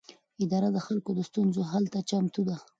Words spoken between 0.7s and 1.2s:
د خلکو د